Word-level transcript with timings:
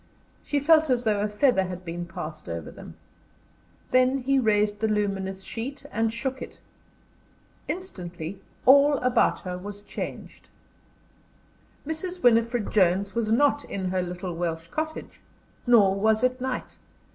She 0.43 0.59
felt 0.59 0.89
as 0.89 1.03
though 1.03 1.19
a 1.21 1.27
feather 1.27 1.65
had 1.65 1.85
been 1.85 2.07
passed 2.07 2.49
over 2.49 2.71
them. 2.71 2.95
Then 3.91 4.17
he 4.17 4.39
raised 4.39 4.79
the 4.79 4.87
luminous 4.87 5.43
sheet 5.43 5.85
and 5.91 6.11
shook 6.11 6.41
it. 6.41 6.59
Instantly 7.67 8.41
all 8.65 8.95
about 8.95 9.41
her 9.41 9.59
was 9.59 9.83
changed. 9.83 10.49
Mrs. 11.85 12.23
Winifred 12.23 12.71
Jones 12.71 13.13
was 13.13 13.31
not 13.31 13.63
in 13.65 13.89
her 13.89 14.01
little 14.01 14.35
Welsh 14.35 14.69
cottage; 14.69 15.21
nor 15.67 15.93
was 15.93 16.23
it 16.23 16.41
night. 16.41 16.77